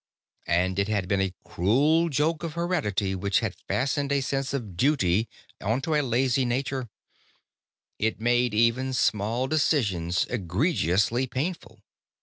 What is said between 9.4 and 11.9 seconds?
decisions egregiously painful.